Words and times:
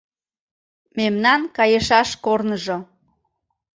Мемнан 0.97 1.41
кайышаш 1.57 2.09
корныжо 2.25 2.77